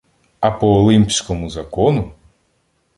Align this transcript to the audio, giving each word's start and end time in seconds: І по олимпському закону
І 0.47 0.47
по 0.59 0.67
олимпському 0.77 1.49
закону 1.49 2.11